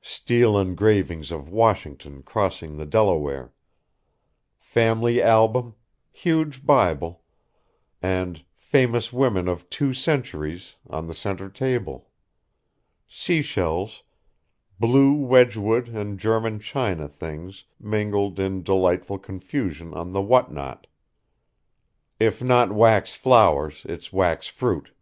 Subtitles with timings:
[0.00, 3.52] Steel engravings of Washington crossing the Delaware.
[4.58, 5.74] Family album,
[6.10, 7.22] huge Bible,
[8.00, 12.08] and 'Famous Women of Two Centuries' on the centre table.
[13.06, 14.02] Seashells,
[14.80, 20.86] blue wedgwood and German china things mingled in delightful confusion on the what not.
[22.18, 24.92] If not wax flowers, it's wax fruit."